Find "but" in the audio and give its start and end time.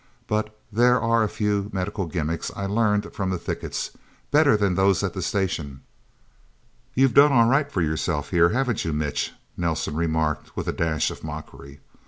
0.25-0.57